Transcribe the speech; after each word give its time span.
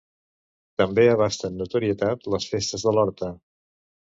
També 0.81 1.03
abasten 1.09 1.59
notorietat 1.63 2.25
les 2.37 2.51
festes 2.55 2.87
de 2.89 2.95
l'horta. 2.99 3.31